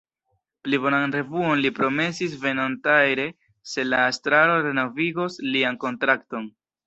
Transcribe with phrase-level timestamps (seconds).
[0.67, 3.27] Pli bonan revuon li promesis venontjare
[3.73, 6.49] se la estraro renovigos lian kontrakton.